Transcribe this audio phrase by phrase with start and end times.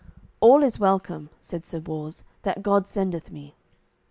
[0.39, 3.53] "All is welcome," said Sir Bors, "that God sendeth me."